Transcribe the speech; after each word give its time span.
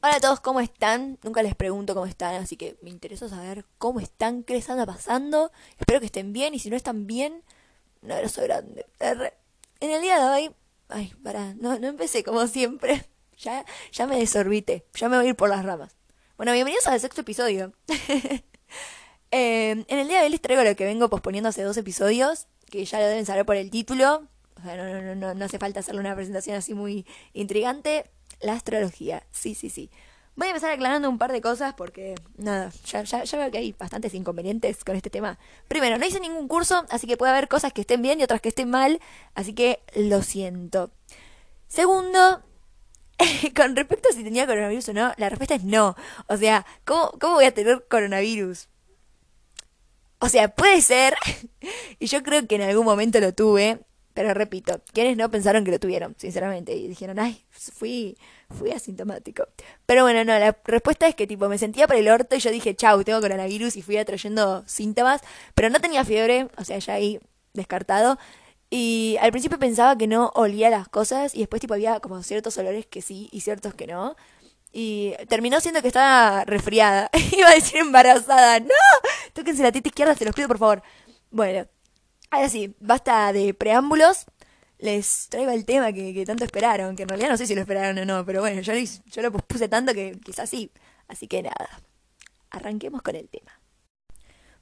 Hola 0.00 0.14
a 0.14 0.20
todos, 0.20 0.38
¿cómo 0.38 0.60
están? 0.60 1.18
Nunca 1.24 1.42
les 1.42 1.56
pregunto 1.56 1.92
cómo 1.92 2.06
están, 2.06 2.36
así 2.36 2.56
que 2.56 2.78
me 2.82 2.90
interesa 2.90 3.28
saber 3.28 3.64
cómo 3.78 3.98
están, 3.98 4.44
qué 4.44 4.54
les 4.54 4.70
anda 4.70 4.86
pasando. 4.86 5.50
Espero 5.76 5.98
que 5.98 6.06
estén 6.06 6.32
bien 6.32 6.54
y 6.54 6.60
si 6.60 6.70
no 6.70 6.76
están 6.76 7.08
bien, 7.08 7.42
un 8.02 8.12
abrazo 8.12 8.42
grande. 8.42 8.86
En 9.00 9.90
el 9.90 10.00
día 10.00 10.20
de 10.20 10.30
hoy, 10.30 10.54
ay, 10.88 11.12
pará, 11.24 11.52
no, 11.54 11.80
no 11.80 11.88
empecé 11.88 12.22
como 12.22 12.46
siempre. 12.46 13.04
Ya, 13.38 13.64
ya 13.92 14.08
me 14.08 14.18
desorbité, 14.18 14.84
ya 14.94 15.08
me 15.08 15.16
voy 15.16 15.26
a 15.26 15.28
ir 15.28 15.36
por 15.36 15.48
las 15.48 15.64
ramas. 15.64 15.94
Bueno, 16.36 16.52
bienvenidos 16.52 16.88
al 16.88 16.98
sexto 16.98 17.20
episodio. 17.22 17.72
Eh, 19.30 19.84
en 19.86 19.98
el 19.98 20.08
día 20.08 20.20
de 20.20 20.24
hoy 20.24 20.30
les 20.30 20.40
traigo 20.40 20.64
lo 20.64 20.74
que 20.74 20.86
vengo 20.86 21.10
posponiendo 21.10 21.50
hace 21.50 21.62
dos 21.62 21.76
episodios, 21.76 22.46
que 22.70 22.82
ya 22.86 22.98
lo 22.98 23.06
deben 23.06 23.26
saber 23.26 23.44
por 23.44 23.56
el 23.56 23.70
título. 23.70 24.26
O 24.56 24.62
sea, 24.62 24.74
no, 24.74 25.02
no, 25.02 25.14
no, 25.14 25.34
no 25.34 25.44
hace 25.44 25.58
falta 25.58 25.80
hacerle 25.80 26.00
una 26.00 26.14
presentación 26.14 26.56
así 26.56 26.72
muy 26.72 27.06
intrigante. 27.34 28.10
La 28.40 28.54
astrología, 28.54 29.24
sí, 29.30 29.54
sí, 29.54 29.70
sí. 29.70 29.90
Voy 30.36 30.46
a 30.46 30.50
empezar 30.50 30.70
aclarando 30.70 31.10
un 31.10 31.18
par 31.18 31.32
de 31.32 31.40
cosas 31.40 31.74
porque, 31.74 32.14
nada, 32.36 32.70
ya, 32.86 33.02
ya, 33.02 33.24
ya 33.24 33.38
veo 33.38 33.50
que 33.50 33.58
hay 33.58 33.72
bastantes 33.72 34.14
inconvenientes 34.14 34.84
con 34.84 34.94
este 34.94 35.10
tema. 35.10 35.36
Primero, 35.66 35.98
no 35.98 36.06
hice 36.06 36.20
ningún 36.20 36.46
curso, 36.46 36.86
así 36.90 37.08
que 37.08 37.16
puede 37.16 37.32
haber 37.32 37.48
cosas 37.48 37.72
que 37.72 37.80
estén 37.80 38.02
bien 38.02 38.20
y 38.20 38.22
otras 38.22 38.40
que 38.40 38.50
estén 38.50 38.70
mal, 38.70 39.00
así 39.34 39.52
que 39.52 39.80
lo 39.96 40.22
siento. 40.22 40.92
Segundo, 41.66 42.44
con 43.56 43.74
respecto 43.74 44.08
a 44.10 44.12
si 44.12 44.22
tenía 44.22 44.46
coronavirus 44.46 44.90
o 44.90 44.92
no, 44.92 45.12
la 45.16 45.28
respuesta 45.28 45.56
es 45.56 45.64
no. 45.64 45.96
O 46.28 46.36
sea, 46.36 46.64
¿cómo, 46.84 47.10
cómo 47.18 47.34
voy 47.34 47.46
a 47.46 47.52
tener 47.52 47.84
coronavirus? 47.88 48.68
O 50.20 50.28
sea, 50.28 50.48
puede 50.48 50.80
ser, 50.82 51.16
y 51.98 52.06
yo 52.06 52.22
creo 52.22 52.46
que 52.46 52.54
en 52.54 52.62
algún 52.62 52.84
momento 52.84 53.18
lo 53.18 53.34
tuve, 53.34 53.80
pero 54.18 54.34
repito, 54.34 54.80
quienes 54.92 55.16
no 55.16 55.30
pensaron 55.30 55.64
que 55.64 55.70
lo 55.70 55.78
tuvieron, 55.78 56.16
sinceramente, 56.18 56.74
y 56.74 56.88
dijeron, 56.88 57.20
ay, 57.20 57.44
fui, 57.50 58.18
fui 58.50 58.72
asintomático. 58.72 59.46
Pero 59.86 60.02
bueno, 60.02 60.24
no, 60.24 60.36
la 60.36 60.58
respuesta 60.64 61.06
es 61.06 61.14
que 61.14 61.28
tipo 61.28 61.48
me 61.48 61.56
sentía 61.56 61.86
por 61.86 61.94
el 61.94 62.08
orto 62.08 62.34
y 62.34 62.40
yo 62.40 62.50
dije, 62.50 62.74
chau, 62.74 63.04
tengo 63.04 63.20
coronavirus 63.20 63.76
y 63.76 63.82
fui 63.82 63.96
atrayendo 63.96 64.64
síntomas, 64.66 65.20
pero 65.54 65.70
no 65.70 65.80
tenía 65.80 66.04
fiebre, 66.04 66.48
o 66.56 66.64
sea, 66.64 66.80
ya 66.80 66.94
ahí 66.94 67.20
descartado. 67.54 68.18
Y 68.70 69.18
al 69.20 69.30
principio 69.30 69.56
pensaba 69.60 69.96
que 69.96 70.08
no 70.08 70.32
olía 70.34 70.68
las 70.68 70.88
cosas 70.88 71.32
y 71.36 71.38
después 71.38 71.60
tipo 71.60 71.74
había 71.74 72.00
como 72.00 72.20
ciertos 72.24 72.58
olores 72.58 72.86
que 72.86 73.02
sí 73.02 73.28
y 73.30 73.42
ciertos 73.42 73.74
que 73.74 73.86
no. 73.86 74.16
Y 74.72 75.14
terminó 75.28 75.60
siendo 75.60 75.80
que 75.80 75.86
estaba 75.86 76.44
resfriada. 76.44 77.08
Iba 77.38 77.50
a 77.50 77.54
decir 77.54 77.78
embarazada. 77.78 78.58
¡No! 78.58 78.66
Tóquense 79.32 79.62
la 79.62 79.70
tita 79.70 79.90
izquierda, 79.90 80.16
se 80.16 80.24
los 80.24 80.34
pido 80.34 80.48
por 80.48 80.58
favor. 80.58 80.82
Bueno, 81.30 81.68
ahora 82.30 82.48
sí, 82.48 82.74
basta 82.80 83.32
de 83.32 83.54
preámbulos. 83.54 84.26
Les 84.78 85.28
traigo 85.28 85.50
el 85.50 85.64
tema 85.64 85.92
que, 85.92 86.24
tanto 86.24 86.44
esperaron, 86.44 86.94
que 86.94 87.02
en 87.02 87.08
realidad 87.08 87.30
no 87.30 87.36
sé 87.36 87.46
si 87.46 87.54
lo 87.54 87.62
esperaron 87.62 87.98
o 87.98 88.04
no, 88.04 88.24
pero 88.24 88.40
bueno, 88.40 88.60
yo, 88.62 88.72
lo 89.22 89.32
puse 89.32 89.68
tanto 89.68 89.92
que 89.92 90.18
quizás 90.24 90.48
sí. 90.48 90.70
Así 91.08 91.26
que 91.26 91.42
nada, 91.42 91.80
arranquemos 92.50 93.02
con 93.02 93.16
el 93.16 93.28
tema. 93.28 93.60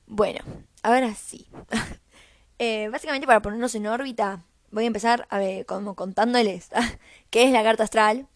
Bueno, 0.06 0.41
ahora 0.83 1.14
sí. 1.14 1.47
eh, 2.59 2.89
básicamente 2.91 3.27
para 3.27 3.42
ponernos 3.42 3.75
en 3.75 3.87
órbita, 3.87 4.44
voy 4.70 4.84
a 4.84 4.87
empezar 4.87 5.27
a 5.28 5.39
ver, 5.39 5.67
como 5.67 5.94
contándoles 5.94 6.70
qué 7.31 7.44
es 7.44 7.53
la 7.53 7.62
carta 7.62 7.84
astral 7.84 8.28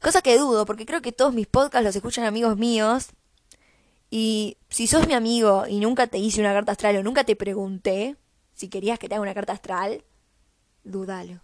Cosa 0.00 0.22
que 0.22 0.38
dudo, 0.38 0.64
porque 0.64 0.86
creo 0.86 1.02
que 1.02 1.12
todos 1.12 1.34
mis 1.34 1.46
podcasts 1.46 1.84
los 1.84 1.94
escuchan 1.94 2.24
amigos 2.24 2.56
míos. 2.56 3.10
Y 4.10 4.56
si 4.70 4.86
sos 4.86 5.06
mi 5.06 5.12
amigo 5.12 5.66
y 5.68 5.78
nunca 5.78 6.06
te 6.06 6.18
hice 6.18 6.40
una 6.40 6.54
carta 6.54 6.72
astral 6.72 6.96
o 6.96 7.02
nunca 7.02 7.24
te 7.24 7.36
pregunté 7.36 8.16
si 8.60 8.68
querías 8.68 8.98
que 8.98 9.08
te 9.08 9.14
haga 9.14 9.22
una 9.22 9.34
carta 9.34 9.52
astral, 9.52 10.04
dúdalo. 10.84 11.40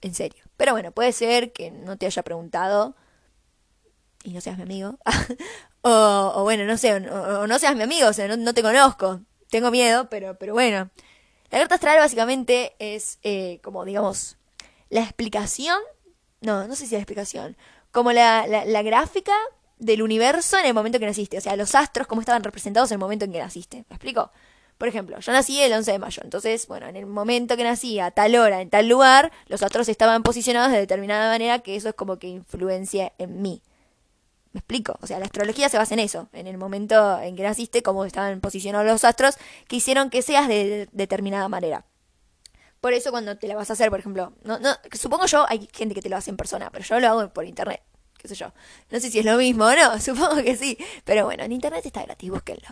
En 0.00 0.14
serio. 0.14 0.44
Pero 0.56 0.72
bueno, 0.72 0.92
puede 0.92 1.12
ser 1.12 1.52
que 1.52 1.70
no 1.70 1.96
te 1.96 2.06
haya 2.06 2.22
preguntado 2.22 2.96
y 4.24 4.32
no 4.32 4.40
seas 4.40 4.56
mi 4.56 4.64
amigo. 4.64 4.98
o, 5.82 6.42
bueno, 6.42 6.64
no 6.64 6.76
sé, 6.76 6.94
o, 6.94 7.46
no 7.46 7.58
seas 7.58 7.76
mi 7.76 7.82
amigo, 7.82 8.08
o 8.08 8.12
sea, 8.12 8.36
no, 8.36 8.54
te 8.54 8.62
conozco. 8.62 9.20
Tengo 9.48 9.70
miedo, 9.70 10.08
pero, 10.08 10.36
pero 10.38 10.54
bueno. 10.54 10.90
La 11.50 11.58
carta 11.58 11.76
astral 11.76 11.98
básicamente 11.98 12.74
es 12.78 13.18
eh, 13.22 13.60
como, 13.62 13.84
digamos, 13.84 14.36
la 14.90 15.00
explicación 15.00 15.78
no, 16.40 16.68
no 16.68 16.74
sé 16.74 16.86
si 16.86 16.94
la 16.94 17.00
explicación. 17.00 17.56
Como 17.90 18.12
la, 18.12 18.46
la, 18.46 18.82
gráfica 18.82 19.32
del 19.78 20.02
universo 20.02 20.58
en 20.58 20.66
el 20.66 20.74
momento 20.74 20.98
que 20.98 21.06
naciste. 21.06 21.38
O 21.38 21.40
sea, 21.40 21.56
los 21.56 21.74
astros, 21.74 22.06
cómo 22.06 22.20
estaban 22.20 22.44
representados 22.44 22.90
en 22.90 22.96
el 22.96 23.00
momento 23.00 23.24
en 23.24 23.32
que 23.32 23.38
naciste. 23.38 23.84
¿Me 23.88 23.96
explico? 23.96 24.30
Por 24.78 24.86
ejemplo, 24.86 25.18
yo 25.18 25.32
nací 25.32 25.60
el 25.60 25.72
11 25.72 25.92
de 25.92 25.98
mayo. 25.98 26.22
Entonces, 26.24 26.68
bueno, 26.68 26.86
en 26.86 26.96
el 26.96 27.06
momento 27.06 27.56
que 27.56 27.64
nací, 27.64 27.98
a 27.98 28.12
tal 28.12 28.36
hora, 28.36 28.60
en 28.60 28.70
tal 28.70 28.88
lugar, 28.88 29.32
los 29.48 29.62
astros 29.62 29.88
estaban 29.88 30.22
posicionados 30.22 30.70
de 30.70 30.78
determinada 30.78 31.30
manera 31.30 31.58
que 31.58 31.74
eso 31.74 31.88
es 31.88 31.94
como 31.94 32.18
que 32.18 32.28
influencia 32.28 33.12
en 33.18 33.42
mí. 33.42 33.60
¿Me 34.52 34.60
explico? 34.60 34.96
O 35.02 35.06
sea, 35.06 35.18
la 35.18 35.26
astrología 35.26 35.68
se 35.68 35.78
basa 35.78 35.94
en 35.94 36.00
eso, 36.00 36.28
en 36.32 36.46
el 36.46 36.56
momento 36.56 37.20
en 37.20 37.36
que 37.36 37.42
naciste, 37.42 37.82
cómo 37.82 38.04
estaban 38.04 38.40
posicionados 38.40 38.86
los 38.86 39.04
astros, 39.04 39.36
que 39.66 39.76
hicieron 39.76 40.10
que 40.10 40.22
seas 40.22 40.48
de 40.48 40.88
determinada 40.92 41.48
manera. 41.48 41.84
Por 42.80 42.92
eso 42.92 43.10
cuando 43.10 43.36
te 43.36 43.48
la 43.48 43.56
vas 43.56 43.70
a 43.70 43.72
hacer, 43.72 43.90
por 43.90 43.98
ejemplo, 43.98 44.32
no, 44.44 44.58
no, 44.60 44.70
supongo 44.92 45.26
yo, 45.26 45.44
hay 45.48 45.68
gente 45.72 45.94
que 45.94 46.02
te 46.02 46.08
lo 46.08 46.16
hace 46.16 46.30
en 46.30 46.36
persona, 46.36 46.70
pero 46.70 46.84
yo 46.84 47.00
lo 47.00 47.08
hago 47.08 47.32
por 47.32 47.44
internet, 47.44 47.82
qué 48.16 48.28
sé 48.28 48.36
yo. 48.36 48.52
No 48.90 49.00
sé 49.00 49.10
si 49.10 49.18
es 49.18 49.24
lo 49.24 49.36
mismo 49.36 49.64
o 49.64 49.74
no, 49.74 50.00
supongo 50.00 50.36
que 50.42 50.56
sí. 50.56 50.78
Pero 51.04 51.24
bueno, 51.24 51.42
en 51.42 51.52
internet 51.52 51.84
está 51.84 52.04
gratis, 52.04 52.30
búsquenlo. 52.30 52.68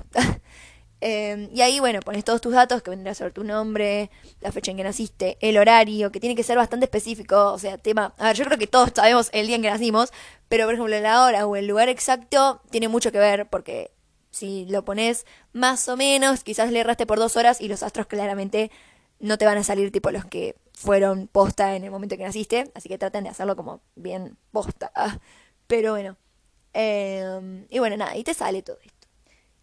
Eh, 1.00 1.48
y 1.52 1.60
ahí, 1.60 1.78
bueno, 1.80 2.00
pones 2.00 2.24
todos 2.24 2.40
tus 2.40 2.52
datos, 2.52 2.82
que 2.82 2.90
vendrá 2.90 3.12
a 3.12 3.14
ser 3.14 3.32
tu 3.32 3.44
nombre, 3.44 4.10
la 4.40 4.52
fecha 4.52 4.70
en 4.70 4.78
que 4.78 4.84
naciste, 4.84 5.36
el 5.40 5.58
horario, 5.58 6.10
que 6.10 6.20
tiene 6.20 6.34
que 6.34 6.42
ser 6.42 6.56
bastante 6.56 6.86
específico, 6.86 7.52
o 7.52 7.58
sea, 7.58 7.78
tema... 7.78 8.14
A 8.18 8.28
ver, 8.28 8.36
yo 8.36 8.44
creo 8.44 8.58
que 8.58 8.66
todos 8.66 8.90
sabemos 8.94 9.28
el 9.32 9.46
día 9.46 9.56
en 9.56 9.62
que 9.62 9.70
nacimos, 9.70 10.12
pero 10.48 10.64
por 10.64 10.74
ejemplo 10.74 10.98
la 10.98 11.24
hora 11.24 11.46
o 11.46 11.56
el 11.56 11.66
lugar 11.66 11.88
exacto 11.88 12.62
tiene 12.70 12.88
mucho 12.88 13.12
que 13.12 13.18
ver 13.18 13.48
porque 13.48 13.90
si 14.30 14.66
lo 14.66 14.84
pones 14.84 15.26
más 15.52 15.88
o 15.88 15.96
menos, 15.96 16.44
quizás 16.44 16.70
le 16.70 16.80
erraste 16.80 17.06
por 17.06 17.18
dos 17.18 17.36
horas 17.36 17.60
y 17.60 17.68
los 17.68 17.82
astros 17.82 18.06
claramente 18.06 18.70
no 19.18 19.38
te 19.38 19.46
van 19.46 19.58
a 19.58 19.64
salir 19.64 19.90
tipo 19.90 20.10
los 20.10 20.24
que 20.26 20.56
fueron 20.74 21.26
posta 21.28 21.74
en 21.76 21.84
el 21.84 21.90
momento 21.90 22.16
que 22.16 22.24
naciste, 22.24 22.70
así 22.74 22.88
que 22.88 22.98
traten 22.98 23.24
de 23.24 23.30
hacerlo 23.30 23.56
como 23.56 23.80
bien 23.94 24.36
posta. 24.52 24.92
pero 25.66 25.92
bueno. 25.92 26.16
Em, 26.78 27.66
y 27.70 27.78
bueno, 27.78 27.96
nada, 27.96 28.16
y 28.16 28.24
te 28.24 28.34
sale 28.34 28.60
todo 28.62 28.78
esto. 28.84 28.95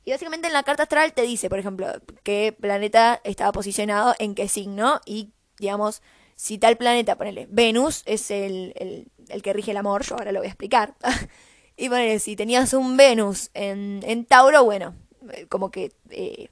Y 0.06 0.12
básicamente 0.12 0.48
en 0.48 0.54
la 0.54 0.64
carta 0.64 0.84
astral 0.84 1.14
te 1.14 1.22
dice, 1.22 1.50
por 1.50 1.60
ejemplo, 1.60 1.88
qué 2.24 2.56
planeta 2.58 3.22
estaba 3.24 3.52
posicionado 3.52 4.16
en 4.20 4.36
qué 4.36 4.48
signo 4.48 5.00
y, 5.06 5.32
digamos, 5.60 6.02
si 6.36 6.58
tal 6.58 6.78
planeta, 6.78 7.16
ponele, 7.16 7.48
Venus 7.50 8.04
es 8.06 8.32
el, 8.32 8.74
el, 8.76 9.08
el 9.30 9.42
que 9.42 9.54
rige 9.54 9.72
el 9.72 9.78
amor, 9.78 10.04
yo 10.04 10.16
ahora 10.16 10.32
lo 10.32 10.40
voy 10.40 10.48
a 10.48 10.52
explicar. 10.52 10.96
y 11.78 11.90
ponele, 11.90 12.20
si 12.20 12.36
tenías 12.36 12.74
un 12.74 12.98
Venus 12.98 13.50
en, 13.54 14.02
en 14.06 14.26
Tauro, 14.26 14.64
bueno, 14.64 14.96
eh, 15.32 15.46
como 15.48 15.72
que 15.72 15.94
eh, 16.10 16.50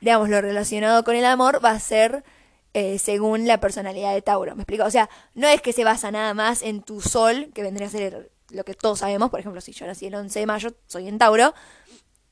digamos, 0.00 0.28
lo 0.28 0.40
relacionado 0.40 1.04
con 1.04 1.16
el 1.16 1.24
amor 1.24 1.64
va 1.64 1.70
a 1.70 1.80
ser 1.80 2.24
eh, 2.74 2.98
según 2.98 3.46
la 3.46 3.60
personalidad 3.60 4.14
de 4.14 4.22
Tauro. 4.22 4.54
¿Me 4.54 4.62
explico? 4.62 4.84
O 4.84 4.90
sea, 4.90 5.08
no 5.34 5.48
es 5.48 5.60
que 5.60 5.72
se 5.72 5.84
basa 5.84 6.10
nada 6.10 6.34
más 6.34 6.62
en 6.62 6.82
tu 6.82 7.00
sol, 7.00 7.50
que 7.54 7.62
vendría 7.62 7.88
a 7.88 7.90
ser 7.90 8.30
lo 8.50 8.64
que 8.64 8.74
todos 8.74 9.00
sabemos. 9.00 9.30
Por 9.30 9.40
ejemplo, 9.40 9.60
si 9.60 9.72
yo 9.72 9.86
nací 9.86 10.06
el 10.06 10.14
11 10.14 10.40
de 10.40 10.46
mayo, 10.46 10.70
soy 10.86 11.08
en 11.08 11.18
Tauro. 11.18 11.54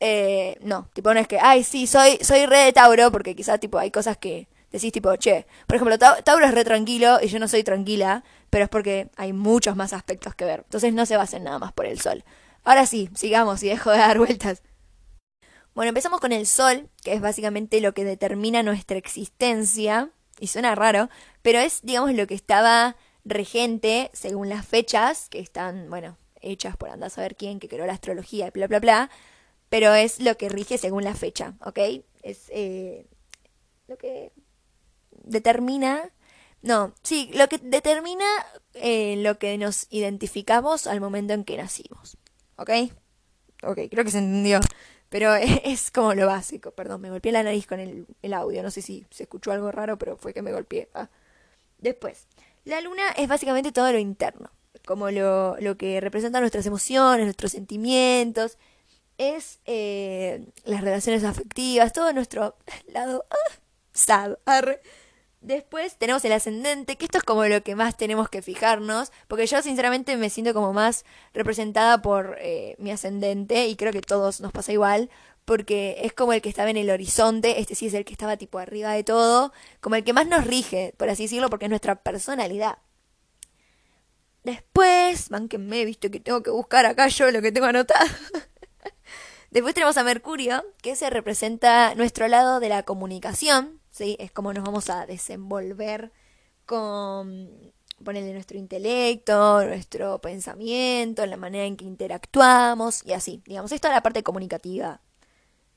Eh, 0.01 0.59
no, 0.62 0.89
tipo, 0.93 1.12
no 1.15 1.21
es 1.21 1.29
que, 1.29 1.39
ay, 1.41 1.65
sí, 1.65 1.87
soy, 1.87 2.19
soy 2.21 2.47
re 2.47 2.59
de 2.59 2.73
Tauro, 2.73 3.11
porque 3.11 3.34
quizás, 3.34 3.61
tipo, 3.61 3.79
hay 3.79 3.91
cosas 3.91 4.19
que 4.19 4.49
decís, 4.71 4.93
tipo, 4.93 5.15
che, 5.17 5.47
por 5.67 5.77
ejemplo, 5.77 5.99
Tauro 5.99 6.47
es 6.47 6.55
re 6.55 6.65
tranquilo 6.65 7.19
y 7.23 7.29
yo 7.29 7.39
no 7.39 7.49
soy 7.49 7.62
tranquila, 7.65 8.25
pero 8.51 8.65
es 8.65 8.71
porque 8.71 9.11
hay 9.17 9.33
muchos 9.33 9.77
más 9.77 9.93
aspectos 9.93 10.35
que 10.35 10.45
ver. 10.45 10.61
Entonces 10.65 10.93
no 10.93 11.06
se 11.06 11.17
basen 11.17 11.45
nada 11.45 11.59
más 11.59 11.73
por 11.73 11.87
el 11.87 12.01
sol. 12.01 12.25
Ahora 12.65 12.85
sí, 12.87 13.09
sigamos 13.15 13.62
y 13.62 13.69
dejo 13.69 13.91
de 13.91 13.99
dar 13.99 14.19
vueltas. 14.19 14.62
Bueno, 15.75 15.91
empezamos 15.91 16.21
con 16.21 16.33
el 16.33 16.47
Sol, 16.47 16.89
que 17.05 17.12
es 17.12 17.21
básicamente 17.21 17.83
lo 17.83 17.93
que 17.93 18.03
determina 18.03 18.62
nuestra 18.62 18.97
existencia, 18.97 20.11
y 20.41 20.47
suena 20.47 20.75
raro, 20.75 21.11
pero 21.43 21.59
es, 21.59 21.81
digamos, 21.83 22.15
lo 22.15 22.27
que 22.27 22.35
estaba 22.35 22.97
regente 23.27 24.11
según 24.15 24.49
las 24.49 24.67
fechas, 24.67 25.29
que 25.29 25.39
están, 25.39 25.91
bueno, 25.91 26.17
hechas 26.41 26.77
por 26.77 26.89
andar 26.89 27.09
a 27.09 27.11
saber 27.11 27.37
quién, 27.37 27.61
que 27.61 27.69
creó 27.69 27.87
la 27.87 27.93
astrología, 27.93 28.50
bla, 28.50 28.67
bla, 28.67 28.81
bla, 28.81 29.11
pero 29.69 29.95
es 29.95 30.21
lo 30.21 30.37
que 30.37 30.49
rige 30.49 30.79
según 30.79 31.05
la 31.05 31.15
fecha, 31.15 31.55
¿ok? 31.65 31.79
Es 32.23 32.51
eh, 32.51 33.07
lo 33.89 33.97
que 33.99 34.33
determina, 35.25 36.11
no, 36.63 36.95
sí, 37.03 37.31
lo 37.35 37.49
que 37.49 37.59
determina 37.59 38.25
eh, 38.75 39.17
lo 39.19 39.39
que 39.39 39.59
nos 39.59 39.87
identificamos 39.91 40.87
al 40.87 41.01
momento 41.01 41.35
en 41.35 41.45
que 41.45 41.57
nacimos, 41.57 42.17
¿ok? 42.57 42.71
Ok, 43.63 43.81
creo 43.91 44.05
que 44.05 44.11
se 44.11 44.19
entendió. 44.19 44.61
Pero 45.09 45.35
es 45.65 45.91
como 45.91 46.15
lo 46.15 46.27
básico, 46.27 46.73
perdón, 46.73 47.01
me 47.01 47.11
golpeé 47.11 47.33
la 47.33 47.43
nariz 47.43 47.67
con 47.67 47.81
el, 47.81 48.35
audio, 48.35 48.63
no 48.63 48.71
sé 48.71 48.83
si 48.83 49.07
se 49.11 49.25
escuchó 49.25 49.53
algo 49.53 49.71
raro, 49.73 49.99
pero 49.99 50.17
fue 50.17 50.35
que 50.35 50.43
me 50.43 50.53
golpeé. 50.53 50.89
Ah. 50.95 51.09
Después, 51.79 52.27
la 52.65 52.81
luna 52.81 53.11
es 53.17 53.29
básicamente 53.29 53.73
todo 53.73 53.93
lo 53.93 53.99
interno, 53.99 54.51
como 54.85 55.11
lo, 55.11 55.57
lo 55.61 55.77
que 55.77 56.01
representa 56.01 56.41
nuestras 56.41 56.67
emociones, 56.67 57.25
nuestros 57.25 57.53
sentimientos, 57.53 58.59
es 59.19 59.61
eh, 59.65 60.47
las 60.65 60.81
relaciones 60.83 61.25
afectivas, 61.25 61.93
todo 61.93 62.13
nuestro 62.13 62.57
lado 62.89 63.25
ah, 63.31 63.55
sad, 63.93 64.37
Después 65.41 65.97
tenemos 65.97 66.25
el 66.25 66.33
ascendente, 66.33 66.97
que 66.97 67.05
esto 67.05 67.19
es 67.19 67.25
como 67.25 67.45
lo 67.45 67.63
que 67.63 67.77
más 67.77 67.97
tenemos 67.97 68.29
que 68.29 68.43
fijarnos, 68.43 69.13
porque 69.29 69.47
yo 69.47 69.63
sinceramente 69.63 70.17
me 70.17 70.29
siento 70.29 70.53
como 70.55 70.73
más 70.73 71.05
representada 71.35 72.03
por 72.03 72.37
eh, 72.41 72.75
mi 72.79 72.91
ascendente 72.91 73.69
y 73.69 73.77
creo 73.77 73.93
que 73.93 74.01
todos 74.01 74.41
nos 74.41 74.51
pasa 74.51 74.73
igual, 74.73 75.09
porque 75.45 75.99
es 76.03 76.13
como 76.13 76.33
el 76.33 76.43
que 76.43 76.49
estaba 76.49 76.71
en 76.71 76.77
el 76.79 76.91
horizonte, 76.91 77.61
este 77.61 77.77
sí 77.77 77.87
es 77.87 77.95
el 77.95 78.05
que 78.05 78.13
estaba 78.13 78.37
tipo 78.37 78.59
arriba 78.59 78.91
de 78.93 79.05
todo, 79.05 79.53
como 79.81 79.95
el 79.95 80.03
que 80.03 80.13
más 80.13 80.27
nos 80.27 80.45
rige, 80.45 80.95
por 80.97 81.09
así 81.09 81.25
decirlo, 81.25 81.49
porque 81.49 81.67
es 81.67 81.71
nuestra 81.71 81.95
personalidad. 82.03 82.79
Después, 84.43 85.31
me 85.59 85.85
visto 85.85 86.11
que 86.11 86.21
tengo 86.21 86.43
que 86.43 86.51
buscar 86.51 86.87
acá 86.87 87.09
yo 87.09 87.31
lo 87.31 87.43
que 87.43 87.53
tengo 87.53 87.67
anotado. 87.67 88.07
Después 89.56 89.73
tenemos 89.73 89.97
a 89.97 90.05
Mercurio, 90.05 90.62
que 90.82 90.97
se 90.97 91.08
representa 91.08 91.94
nuestro 91.94 92.29
lado 92.29 92.61
de 92.61 92.69
la 92.69 92.82
comunicación, 92.82 93.81
¿sí? 93.91 94.14
Es 94.20 94.31
como 94.31 94.53
nos 94.53 94.62
vamos 94.62 94.91
a 94.91 95.06
desenvolver 95.06 96.12
con, 96.67 97.73
ponerle 98.05 98.35
nuestro 98.35 98.58
intelecto, 98.58 99.64
nuestro 99.64 100.20
pensamiento, 100.20 101.25
la 101.25 101.38
manera 101.38 101.64
en 101.64 101.79
que 101.79 101.87
interactuamos 101.87 103.03
y 103.06 103.14
así. 103.14 103.41
Digamos, 103.47 103.73
esto 103.73 103.88
es 103.88 103.94
la 103.94 104.03
parte 104.03 104.23
comunicativa 104.23 105.00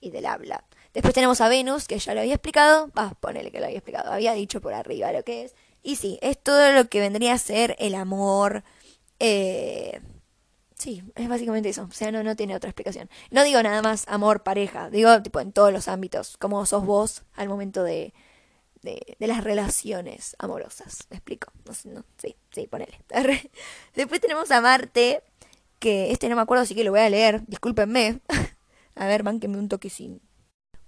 y 0.01 0.11
del 0.11 0.25
habla. 0.25 0.65
Después 0.93 1.13
tenemos 1.13 1.39
a 1.39 1.47
Venus, 1.47 1.87
que 1.87 1.99
ya 1.99 2.13
lo 2.13 2.19
había 2.19 2.33
explicado. 2.33 2.91
Va, 2.97 3.11
ponele 3.21 3.49
que 3.49 3.61
lo 3.61 3.67
había 3.67 3.77
explicado. 3.77 4.11
Había 4.11 4.33
dicho 4.33 4.59
por 4.59 4.73
arriba 4.73 5.13
lo 5.13 5.23
que 5.23 5.45
es. 5.45 5.55
Y 5.83 5.95
sí, 5.95 6.19
es 6.21 6.37
todo 6.37 6.73
lo 6.73 6.89
que 6.89 6.99
vendría 6.99 7.31
a 7.31 7.37
ser 7.37 7.77
el 7.79 7.95
amor. 7.95 8.65
Eh, 9.19 10.01
Sí, 10.79 11.03
es 11.15 11.27
básicamente 11.27 11.69
eso. 11.69 11.83
O 11.83 11.91
sea, 11.91 12.09
no, 12.11 12.23
no 12.23 12.37
tiene 12.37 12.55
otra 12.55 12.69
explicación. 12.69 13.09
No 13.31 13.43
digo 13.43 13.61
nada 13.61 13.81
más 13.81 14.05
amor, 14.07 14.43
pareja. 14.43 14.89
Digo, 14.89 15.21
tipo, 15.21 15.41
en 15.41 15.51
todos 15.51 15.73
los 15.73 15.89
ámbitos. 15.89 16.37
Como 16.37 16.65
sos 16.65 16.85
vos 16.85 17.23
al 17.35 17.49
momento 17.49 17.83
de, 17.83 18.13
de, 18.81 19.17
las 19.19 19.43
relaciones 19.43 20.37
amorosas. 20.39 21.07
¿Me 21.09 21.17
explico? 21.17 21.51
No, 21.65 21.73
no, 21.91 22.05
sí, 22.17 22.37
sí, 22.51 22.67
ponele. 22.67 22.97
Después 23.93 24.21
tenemos 24.21 24.49
a 24.51 24.61
Marte, 24.61 25.21
que 25.79 26.11
este 26.11 26.29
no 26.29 26.37
me 26.37 26.43
acuerdo, 26.43 26.63
así 26.63 26.75
que 26.75 26.85
lo 26.85 26.91
voy 26.91 27.01
a 27.01 27.09
leer. 27.09 27.41
Discúlpenme. 27.47 28.21
a 28.95 29.05
ver, 29.05 29.23
mánquenme 29.23 29.57
un 29.57 29.67
toquecín. 29.67 30.21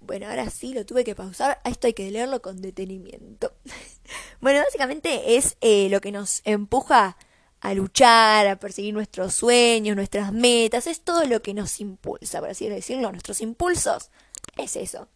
Bueno, 0.00 0.26
ahora 0.26 0.48
sí 0.48 0.72
lo 0.72 0.86
tuve 0.86 1.04
que 1.04 1.14
pausar. 1.14 1.60
Esto 1.64 1.86
hay 1.86 1.92
que 1.92 2.10
leerlo 2.10 2.40
con 2.40 2.62
detenimiento. 2.62 3.52
bueno, 4.40 4.60
básicamente 4.60 5.36
es 5.36 5.58
eh, 5.60 5.88
lo 5.90 6.00
que 6.00 6.12
nos 6.12 6.40
empuja 6.44 7.18
a 7.62 7.74
luchar, 7.74 8.48
a 8.48 8.56
perseguir 8.56 8.92
nuestros 8.92 9.34
sueños, 9.34 9.94
nuestras 9.94 10.32
metas, 10.32 10.88
es 10.88 11.00
todo 11.00 11.24
lo 11.26 11.42
que 11.42 11.54
nos 11.54 11.80
impulsa, 11.80 12.40
por 12.40 12.50
así 12.50 12.68
decirlo, 12.68 13.10
nuestros 13.12 13.40
impulsos, 13.40 14.10
es 14.56 14.74
eso. 14.74 15.08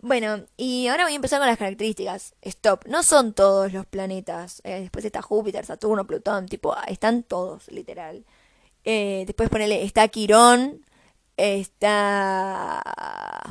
Bueno, 0.00 0.46
y 0.56 0.86
ahora 0.86 1.04
voy 1.04 1.12
a 1.12 1.16
empezar 1.16 1.38
con 1.38 1.48
las 1.48 1.58
características. 1.58 2.34
Stop, 2.42 2.86
no 2.86 3.02
son 3.02 3.34
todos 3.34 3.72
los 3.72 3.86
planetas. 3.86 4.60
Eh, 4.64 4.80
después 4.80 5.04
está 5.04 5.20
Júpiter, 5.20 5.66
Saturno, 5.66 6.06
Plutón, 6.06 6.46
tipo, 6.46 6.74
están 6.86 7.22
todos, 7.22 7.68
literal. 7.68 8.24
Eh, 8.84 9.24
después 9.26 9.50
ponele, 9.50 9.82
está 9.84 10.08
Quirón, 10.08 10.85
está... 11.36 12.82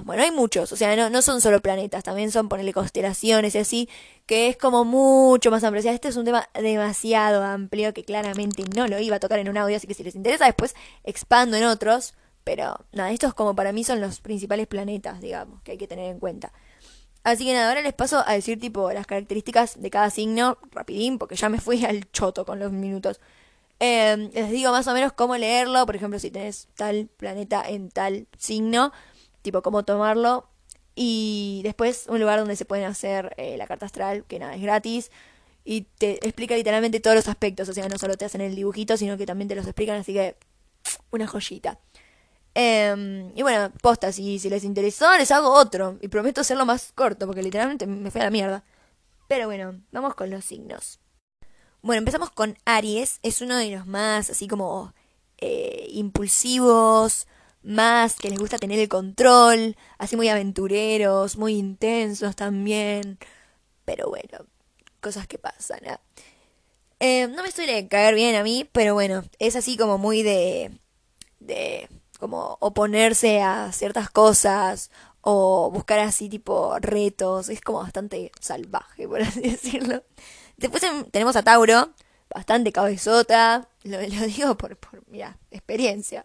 Bueno, 0.04 0.24
hay 0.24 0.32
muchos, 0.32 0.72
o 0.72 0.76
sea, 0.76 0.96
no, 0.96 1.10
no 1.10 1.22
son 1.22 1.42
solo 1.42 1.62
planetas, 1.62 2.04
también 2.04 2.32
son 2.32 2.50
ponerle 2.50 2.74
constelaciones 2.74 3.56
y 3.56 3.58
así, 3.60 3.90
que 4.26 4.48
es 4.50 4.58
como 4.58 4.86
mucho 4.86 5.52
más 5.52 5.64
amplio. 5.64 5.80
O 5.80 5.84
sea, 5.84 5.94
este 5.94 6.10
es 6.10 6.18
un 6.18 6.26
tema 6.26 6.50
demasiado 6.54 7.44
amplio 7.44 7.94
que 7.94 8.04
claramente 8.04 8.64
no 8.76 8.88
lo 8.88 9.00
iba 9.00 9.18
a 9.18 9.20
tocar 9.20 9.40
en 9.40 9.50
un 9.50 9.58
audio, 9.58 9.78
así 9.78 9.88
que 9.88 9.94
si 9.94 10.04
les 10.04 10.16
interesa 10.16 10.46
después 10.46 10.76
expando 11.04 11.58
en 11.58 11.66
otros. 11.66 12.14
Pero 12.44 12.78
nada, 12.92 13.12
estos 13.12 13.34
como 13.34 13.56
para 13.56 13.72
mí 13.72 13.84
son 13.84 14.02
los 14.02 14.22
principales 14.22 14.68
planetas, 14.68 15.20
digamos, 15.20 15.62
que 15.64 15.72
hay 15.72 15.78
que 15.78 15.88
tener 15.88 16.12
en 16.12 16.20
cuenta. 16.20 16.54
Así 17.24 17.44
que 17.44 17.54
nada, 17.54 17.70
ahora 17.70 17.82
les 17.82 17.94
paso 17.94 18.24
a 18.26 18.34
decir 18.34 18.60
tipo 18.60 18.92
las 18.92 19.08
características 19.08 19.82
de 19.82 19.90
cada 19.90 20.12
signo, 20.12 20.60
rapidín, 20.72 21.18
porque 21.18 21.36
ya 21.36 21.50
me 21.50 21.60
fui 21.60 21.84
al 21.88 22.10
choto 22.12 22.46
con 22.46 22.60
los 22.60 22.72
minutos. 22.72 23.20
Em, 23.80 24.32
les 24.34 24.52
digo 24.52 24.72
más 24.72 24.88
o 24.88 24.94
menos 24.94 25.14
cómo 25.14 25.38
leerlo, 25.38 25.86
por 25.86 25.96
ejemplo, 25.96 26.20
si 26.20 26.32
tenés 26.32 26.68
tal 26.76 27.08
planeta 27.18 27.64
en 27.68 27.90
tal 27.90 28.28
signo, 28.38 28.92
tipo 29.42 29.62
cómo 29.62 29.84
tomarlo. 29.84 30.50
Y 30.96 31.62
después 31.64 32.06
un 32.08 32.20
lugar 32.22 32.40
donde 32.40 32.56
se 32.56 32.66
pueden 32.66 32.86
hacer 32.86 33.34
eh, 33.38 33.58
la 33.58 33.68
carta 33.68 33.86
astral, 33.86 34.24
que 34.28 34.40
nada, 34.40 34.56
es 34.56 34.62
gratis. 34.62 35.12
Y 35.66 35.82
te 35.98 36.14
explica 36.26 36.56
literalmente 36.56 37.00
todos 37.00 37.16
los 37.16 37.28
aspectos, 37.28 37.68
o 37.70 37.74
sea, 37.74 37.88
no 37.90 37.98
solo 37.98 38.16
te 38.18 38.26
hacen 38.26 38.42
el 38.42 38.56
dibujito, 38.56 38.98
sino 38.98 39.18
que 39.18 39.26
también 39.26 39.48
te 39.50 39.56
los 39.56 39.66
explican, 39.66 39.98
así 40.00 40.14
que 40.14 40.38
una 41.12 41.28
joyita. 41.28 41.80
Em, 42.54 43.32
y 43.36 43.42
bueno, 43.42 43.72
posta, 43.82 44.12
si, 44.12 44.40
si 44.40 44.50
les 44.50 44.64
interesó, 44.64 45.18
les 45.18 45.32
hago 45.32 45.52
otro. 45.52 45.98
Y 46.02 46.08
prometo 46.08 46.42
hacerlo 46.42 46.66
más 46.66 46.92
corto, 46.94 47.28
porque 47.28 47.44
literalmente 47.44 47.88
me 47.88 48.12
fue 48.12 48.22
a 48.22 48.26
la 48.26 48.32
mierda. 48.32 48.64
Pero 49.28 49.48
bueno, 49.48 49.82
vamos 49.92 50.16
con 50.16 50.30
los 50.30 50.46
signos. 50.46 51.00
Bueno, 51.86 52.00
empezamos 52.00 52.32
con 52.32 52.58
Aries. 52.66 53.20
Es 53.22 53.42
uno 53.42 53.58
de 53.58 53.70
los 53.70 53.86
más 53.86 54.32
así 54.32 54.48
como 54.48 54.96
eh, 55.38 55.86
impulsivos, 55.92 57.28
más 57.62 58.16
que 58.16 58.32
les 58.32 58.40
gusta 58.40 58.58
tener 58.58 58.80
el 58.80 58.90
control, 58.90 59.78
así 60.00 60.16
muy 60.16 60.28
aventureros, 60.28 61.38
muy 61.38 61.54
intensos 61.54 62.36
también. 62.36 63.20
Pero 63.86 64.10
bueno, 64.10 64.48
cosas 65.00 65.28
que 65.28 65.38
pasan. 65.38 65.80
¿eh? 67.00 67.28
no 67.28 67.44
me 67.44 67.52
suele 67.52 67.88
caer 67.88 68.16
bien 68.16 68.36
a 68.36 68.42
mí, 68.42 68.68
pero 68.72 68.96
bueno, 68.96 69.24
es 69.38 69.56
así 69.56 69.78
como 69.78 70.00
muy 70.00 70.24
de... 70.24 70.80
de 71.40 71.88
como 72.20 72.58
oponerse 72.62 73.42
a 73.44 73.72
ciertas 73.74 74.10
cosas 74.10 74.90
o 75.22 75.70
buscar 75.70 76.00
así 76.00 76.30
tipo 76.30 76.80
retos, 76.80 77.50
es 77.50 77.62
como 77.62 77.80
bastante 77.80 78.32
salvaje, 78.42 79.08
por 79.08 79.22
así 79.22 79.42
decirlo. 79.52 80.02
Después 80.58 80.84
tenemos 81.12 81.36
a 81.36 81.44
Tauro, 81.44 81.90
bastante 82.30 82.72
cabezota, 82.72 83.68
lo, 83.84 84.00
digo 84.00 84.58
por, 84.58 84.78
por, 84.78 85.04
mira, 85.08 85.38
experiencia. 85.52 86.24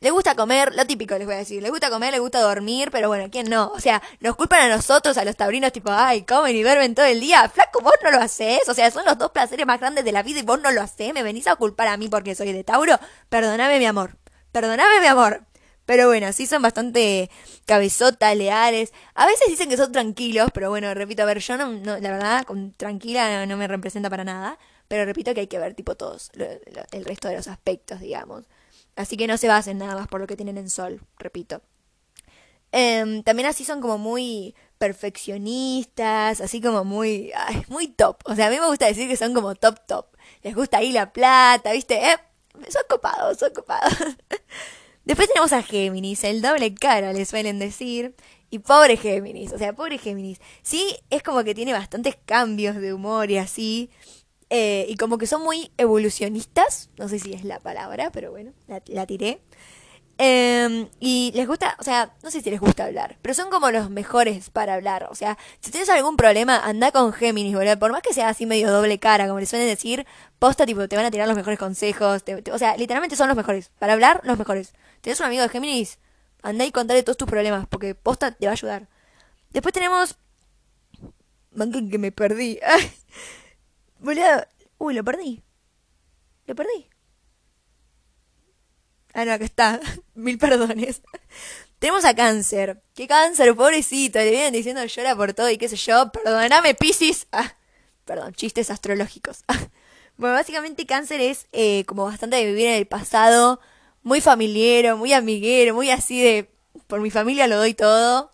Le 0.00 0.12
gusta 0.12 0.36
comer, 0.36 0.72
lo 0.76 0.86
típico 0.86 1.18
les 1.18 1.26
voy 1.26 1.34
a 1.34 1.38
decir, 1.38 1.60
le 1.60 1.70
gusta 1.70 1.90
comer, 1.90 2.12
le 2.12 2.20
gusta 2.20 2.40
dormir, 2.40 2.90
pero 2.92 3.08
bueno, 3.08 3.28
¿quién 3.32 3.50
no? 3.50 3.72
O 3.74 3.80
sea, 3.80 4.00
nos 4.20 4.36
culpan 4.36 4.70
a 4.70 4.76
nosotros, 4.76 5.18
a 5.18 5.24
los 5.24 5.34
taurinos, 5.34 5.72
tipo, 5.72 5.90
ay, 5.90 6.22
comen 6.22 6.54
y 6.54 6.62
duermen 6.62 6.94
todo 6.94 7.06
el 7.06 7.18
día. 7.18 7.48
Flaco, 7.48 7.80
vos 7.80 7.94
no 8.04 8.12
lo 8.12 8.20
haces. 8.20 8.60
O 8.68 8.74
sea, 8.74 8.92
son 8.92 9.04
los 9.04 9.18
dos 9.18 9.32
placeres 9.32 9.66
más 9.66 9.80
grandes 9.80 10.04
de 10.04 10.12
la 10.12 10.22
vida 10.22 10.38
y 10.38 10.42
vos 10.42 10.60
no 10.60 10.70
lo 10.70 10.82
haces. 10.82 11.12
¿Me 11.12 11.24
venís 11.24 11.48
a 11.48 11.56
culpar 11.56 11.88
a 11.88 11.96
mí 11.96 12.08
porque 12.08 12.36
soy 12.36 12.52
de 12.52 12.62
Tauro? 12.62 12.96
Perdóname, 13.28 13.80
mi 13.80 13.86
amor. 13.86 14.16
Perdóname, 14.52 15.00
mi 15.00 15.06
amor. 15.08 15.47
Pero 15.88 16.06
bueno, 16.06 16.30
sí 16.34 16.46
son 16.46 16.60
bastante 16.60 17.30
cabezotas, 17.64 18.36
leales. 18.36 18.92
A 19.14 19.24
veces 19.24 19.48
dicen 19.48 19.70
que 19.70 19.78
son 19.78 19.90
tranquilos, 19.90 20.50
pero 20.52 20.68
bueno, 20.68 20.92
repito, 20.92 21.22
a 21.22 21.24
ver, 21.24 21.38
yo 21.38 21.56
no, 21.56 21.72
la 21.98 22.10
verdad, 22.10 22.44
con 22.44 22.74
tranquila 22.74 23.46
no, 23.46 23.56
me 23.56 23.66
representa 23.66 24.10
para 24.10 24.22
nada. 24.22 24.58
Pero 24.86 25.06
repito 25.06 25.32
que 25.32 25.40
hay 25.40 25.46
que 25.46 25.58
ver 25.58 25.72
tipo 25.72 25.94
todos, 25.94 26.30
el 26.92 27.04
resto 27.06 27.28
de 27.28 27.36
los 27.36 27.48
aspectos, 27.48 28.00
digamos. 28.00 28.44
Así 28.96 29.16
que 29.16 29.26
no 29.26 29.38
se 29.38 29.48
basen 29.48 29.78
nada 29.78 29.94
más 29.94 30.08
por 30.08 30.20
lo 30.20 30.26
que 30.26 30.36
tienen 30.36 30.58
en 30.58 30.68
sol, 30.68 31.00
repito. 31.18 31.62
Em, 32.70 33.22
también 33.22 33.48
así 33.48 33.64
son 33.64 33.80
como 33.80 33.96
muy 33.96 34.54
perfeccionistas, 34.76 36.42
así 36.42 36.60
como 36.60 36.84
muy, 36.84 37.32
muy 37.68 37.88
top. 37.88 38.18
O 38.26 38.34
sea, 38.34 38.48
a 38.48 38.50
mí 38.50 38.60
me 38.60 38.66
gusta 38.66 38.84
decir 38.84 39.08
que 39.08 39.16
son 39.16 39.32
como 39.32 39.54
top 39.54 39.78
top. 39.86 40.06
Les 40.42 40.54
gusta 40.54 40.78
ahí 40.78 40.92
la 40.92 41.14
plata, 41.14 41.72
¿viste? 41.72 42.12
Eh, 42.12 42.16
son 42.68 42.82
copados, 42.90 43.38
son 43.38 43.54
copados. 43.54 43.94
Después 45.08 45.26
tenemos 45.28 45.54
a 45.54 45.62
Géminis, 45.62 46.22
el 46.22 46.42
doble 46.42 46.74
cara, 46.74 47.14
le 47.14 47.24
suelen 47.24 47.58
decir. 47.58 48.14
Y 48.50 48.58
pobre 48.58 48.98
Géminis, 48.98 49.54
o 49.54 49.58
sea, 49.58 49.72
pobre 49.72 49.96
Géminis. 49.96 50.38
Sí, 50.60 50.98
es 51.08 51.22
como 51.22 51.44
que 51.44 51.54
tiene 51.54 51.72
bastantes 51.72 52.18
cambios 52.26 52.76
de 52.76 52.92
humor 52.92 53.30
y 53.30 53.38
así. 53.38 53.88
Eh, 54.50 54.84
y 54.86 54.96
como 54.96 55.16
que 55.16 55.26
son 55.26 55.42
muy 55.42 55.70
evolucionistas. 55.78 56.90
No 56.98 57.08
sé 57.08 57.18
si 57.20 57.32
es 57.32 57.42
la 57.42 57.58
palabra, 57.58 58.10
pero 58.12 58.32
bueno, 58.32 58.52
la, 58.66 59.06
tiré. 59.06 59.40
Em, 60.20 60.88
y 60.98 61.30
les 61.36 61.46
gusta, 61.46 61.76
o 61.78 61.84
sea, 61.84 62.12
no 62.24 62.30
sé 62.32 62.40
si 62.40 62.50
les 62.50 62.58
gusta 62.58 62.86
hablar, 62.86 63.16
pero 63.22 63.34
son 63.34 63.50
como 63.50 63.70
los 63.70 63.88
mejores 63.88 64.50
para 64.50 64.74
hablar. 64.74 65.06
O 65.10 65.14
sea, 65.14 65.38
si 65.60 65.70
tienes 65.70 65.88
algún 65.90 66.16
problema, 66.16 66.58
anda 66.58 66.90
con 66.90 67.12
Géminis, 67.12 67.54
boludo. 67.54 67.78
Por 67.78 67.92
más 67.92 68.02
que 68.02 68.12
sea 68.12 68.28
así 68.28 68.44
medio 68.44 68.72
doble 68.72 68.98
cara, 68.98 69.28
como 69.28 69.38
les 69.38 69.48
suelen 69.48 69.68
decir, 69.68 70.06
posta, 70.40 70.66
tipo, 70.66 70.88
te 70.88 70.96
van 70.96 71.04
a 71.04 71.12
tirar 71.12 71.28
los 71.28 71.36
mejores 71.36 71.58
consejos. 71.58 72.24
o 72.52 72.58
sea, 72.58 72.76
literalmente 72.76 73.14
son 73.14 73.28
los 73.28 73.36
mejores. 73.36 73.70
Para 73.78 73.92
hablar, 73.92 74.20
los 74.24 74.36
mejores. 74.36 74.74
¿Tienes 75.02 75.20
un 75.20 75.26
amigo 75.26 75.42
de 75.42 75.50
Géminis? 75.50 75.98
Andá 76.42 76.64
y 76.64 76.72
contale 76.72 77.02
todos 77.04 77.16
tus 77.16 77.28
problemas, 77.28 77.66
porque 77.68 77.94
posta 77.94 78.32
te 78.32 78.46
va 78.46 78.52
a 78.52 78.54
ayudar. 78.54 78.88
Después 79.50 79.72
tenemos... 79.72 80.18
Manquen 81.52 81.90
que 81.90 81.98
me 81.98 82.10
perdí. 82.12 82.58
Boludo. 84.00 84.46
Uy, 84.78 84.94
lo 84.94 85.04
perdí. 85.04 85.42
Lo 86.46 86.54
perdí. 86.56 86.87
Ah, 89.18 89.24
no, 89.24 89.32
acá 89.32 89.44
está. 89.44 89.80
Mil 90.14 90.38
perdones. 90.38 91.02
Tenemos 91.80 92.04
a 92.04 92.14
Cáncer. 92.14 92.80
¿Qué 92.94 93.08
cáncer? 93.08 93.52
Pobrecito. 93.56 94.20
Le 94.20 94.30
vienen 94.30 94.52
diciendo 94.52 94.84
llora 94.84 95.16
por 95.16 95.34
todo 95.34 95.50
y 95.50 95.58
qué 95.58 95.68
sé 95.68 95.74
yo. 95.74 96.12
Perdóname, 96.12 96.76
Piscis. 96.76 97.26
Ah, 97.32 97.56
perdón, 98.04 98.32
chistes 98.34 98.70
astrológicos. 98.70 99.42
bueno, 100.18 100.36
básicamente 100.36 100.86
Cáncer 100.86 101.20
es 101.20 101.48
eh, 101.50 101.82
como 101.86 102.04
bastante 102.04 102.36
de 102.36 102.46
vivir 102.46 102.68
en 102.68 102.74
el 102.74 102.86
pasado 102.86 103.58
muy 104.04 104.20
familiero, 104.20 104.96
muy 104.96 105.12
amiguero, 105.12 105.74
muy 105.74 105.90
así 105.90 106.22
de, 106.22 106.48
por 106.86 107.00
mi 107.00 107.10
familia 107.10 107.48
lo 107.48 107.56
doy 107.56 107.74
todo. 107.74 108.30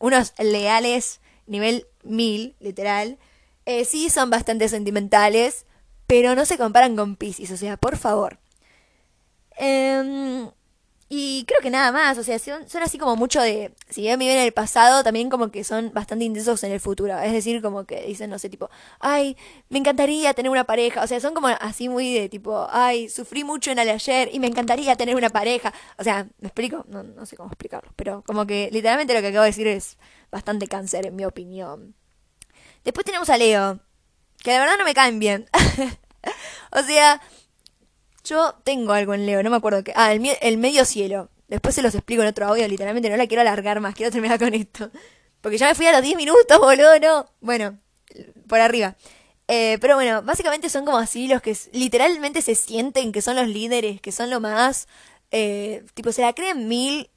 Unos 0.00 0.32
leales, 0.38 1.20
nivel 1.46 1.86
mil, 2.02 2.56
literal. 2.58 3.16
Eh, 3.64 3.84
sí, 3.84 4.10
son 4.10 4.28
bastante 4.28 4.68
sentimentales, 4.68 5.66
pero 6.08 6.34
no 6.34 6.46
se 6.46 6.58
comparan 6.58 6.96
con 6.96 7.14
Pisces, 7.14 7.52
o 7.52 7.56
sea, 7.56 7.76
por 7.76 7.96
favor. 7.96 8.39
Eh, 9.60 10.50
y 11.12 11.44
creo 11.44 11.58
que 11.60 11.70
nada 11.70 11.90
más, 11.90 12.16
o 12.18 12.22
sea, 12.22 12.38
son, 12.38 12.64
así 12.80 12.96
como 12.96 13.16
mucho 13.16 13.42
de, 13.42 13.74
si 13.88 14.02
bien 14.02 14.16
viven 14.16 14.36
en 14.36 14.44
el 14.44 14.52
pasado, 14.52 15.02
también 15.02 15.28
como 15.28 15.50
que 15.50 15.64
son 15.64 15.90
bastante 15.92 16.24
intensos 16.24 16.62
en 16.62 16.70
el 16.70 16.78
futuro. 16.78 17.18
Es 17.18 17.32
decir, 17.32 17.60
como 17.60 17.84
que 17.84 18.02
dicen, 18.06 18.30
no 18.30 18.38
sé, 18.38 18.48
tipo, 18.48 18.70
ay, 19.00 19.36
me 19.70 19.80
encantaría 19.80 20.32
tener 20.34 20.52
una 20.52 20.62
pareja. 20.62 21.02
O 21.02 21.08
sea, 21.08 21.18
son 21.18 21.34
como 21.34 21.48
así 21.48 21.88
muy 21.88 22.14
de 22.14 22.28
tipo, 22.28 22.68
ay, 22.70 23.08
sufrí 23.08 23.42
mucho 23.42 23.72
en 23.72 23.80
el 23.80 23.90
ayer 23.90 24.30
y 24.32 24.38
me 24.38 24.46
encantaría 24.46 24.94
tener 24.94 25.16
una 25.16 25.30
pareja. 25.30 25.74
O 25.98 26.04
sea, 26.04 26.28
¿me 26.38 26.46
explico? 26.46 26.84
No, 26.88 27.02
no 27.02 27.26
sé 27.26 27.36
cómo 27.36 27.48
explicarlo, 27.48 27.92
pero 27.96 28.22
como 28.24 28.46
que 28.46 28.68
literalmente 28.70 29.12
lo 29.12 29.20
que 29.20 29.26
acabo 29.26 29.42
de 29.42 29.50
decir 29.50 29.66
es 29.66 29.98
bastante 30.30 30.68
cáncer, 30.68 31.06
en 31.06 31.16
mi 31.16 31.24
opinión. 31.24 31.96
Después 32.84 33.04
tenemos 33.04 33.28
a 33.30 33.36
Leo, 33.36 33.80
que 34.44 34.52
de 34.52 34.60
verdad 34.60 34.78
no 34.78 34.84
me 34.84 34.94
caen 34.94 35.18
bien. 35.18 35.46
o 36.70 36.82
sea, 36.84 37.20
yo 38.24 38.54
tengo 38.64 38.92
algo 38.92 39.14
en 39.14 39.26
Leo, 39.26 39.42
no 39.42 39.50
me 39.50 39.56
acuerdo 39.56 39.84
qué. 39.84 39.92
Ah, 39.96 40.12
el, 40.12 40.58
medio 40.58 40.84
cielo. 40.84 41.30
Después 41.48 41.74
se 41.74 41.82
los 41.82 41.94
explico 41.94 42.22
en 42.22 42.28
otro 42.28 42.46
audio, 42.46 42.66
literalmente 42.68 43.10
no 43.10 43.16
la 43.16 43.26
quiero 43.26 43.40
alargar 43.40 43.80
más, 43.80 43.94
quiero 43.94 44.12
terminar 44.12 44.38
con 44.38 44.54
esto. 44.54 44.90
Porque 45.40 45.58
ya 45.58 45.68
me 45.68 45.74
fui 45.74 45.86
a 45.86 45.92
los 45.92 46.02
10 46.02 46.16
minutos, 46.16 46.58
boludo, 46.58 46.98
no. 47.00 47.26
Bueno, 47.40 47.78
por 48.46 48.60
arriba. 48.60 48.96
Eh, 49.48 49.78
pero 49.80 49.96
bueno, 49.96 50.22
básicamente 50.22 50.68
son 50.68 50.84
como 50.84 50.98
así 50.98 51.26
los 51.26 51.42
que 51.42 51.56
literalmente 51.72 52.40
se 52.42 52.54
sienten 52.54 53.10
que 53.10 53.22
son 53.22 53.36
los 53.36 53.48
líderes, 53.48 54.00
que 54.00 54.12
son 54.12 54.30
lo 54.30 54.40
más... 54.40 54.86
Eh, 55.32 55.84
tipo, 55.94 56.12
se 56.12 56.22
la 56.22 56.32
creen 56.32 56.68
mil 56.68 57.10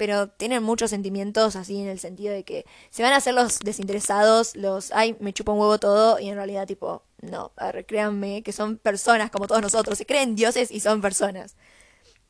pero 0.00 0.28
tienen 0.30 0.62
muchos 0.62 0.88
sentimientos 0.88 1.56
así 1.56 1.78
en 1.78 1.86
el 1.86 1.98
sentido 1.98 2.32
de 2.32 2.42
que 2.42 2.64
se 2.88 3.02
van 3.02 3.12
a 3.12 3.16
hacer 3.16 3.34
los 3.34 3.58
desinteresados, 3.58 4.56
los, 4.56 4.92
ay, 4.92 5.14
me 5.20 5.34
chupa 5.34 5.52
un 5.52 5.60
huevo 5.60 5.78
todo, 5.78 6.18
y 6.18 6.30
en 6.30 6.36
realidad 6.36 6.66
tipo, 6.66 7.02
no, 7.20 7.52
créanme 7.86 8.42
que 8.42 8.52
son 8.52 8.78
personas 8.78 9.30
como 9.30 9.46
todos 9.46 9.62
nosotros, 9.62 9.98
se 9.98 10.06
creen 10.06 10.34
dioses 10.34 10.70
y 10.70 10.80
son 10.80 11.00
personas. 11.00 11.56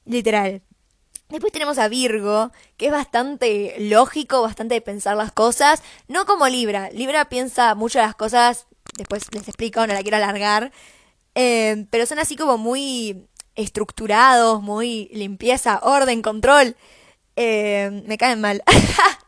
Literal. 0.05 0.63
Después 1.29 1.53
tenemos 1.53 1.79
a 1.79 1.89
Virgo, 1.89 2.51
que 2.77 2.87
es 2.87 2.93
bastante 2.93 3.77
lógico, 3.79 4.43
bastante 4.43 4.75
de 4.75 4.81
pensar 4.81 5.17
las 5.17 5.31
cosas, 5.31 5.83
no 6.09 6.27
como 6.27 6.49
Libra. 6.49 6.91
Libra 6.91 7.29
piensa 7.29 7.77
mucho 7.77 8.01
las 8.01 8.17
cosas, 8.17 8.67
después 8.97 9.33
les 9.33 9.47
explico, 9.47 9.87
no 9.87 9.95
la 9.95 10.03
quiero 10.03 10.17
alargar, 10.17 10.73
eh, 11.37 11.87
pero 11.91 12.07
son 12.07 12.19
así 12.19 12.35
como 12.35 12.59
muy 12.59 13.29
estructurados, 13.55 14.61
muy 14.61 15.09
limpieza, 15.13 15.79
orden, 15.83 16.23
control. 16.23 16.77
Eh, 17.37 18.03
me 18.07 18.19
caen 18.19 18.41
mal. 18.41 18.63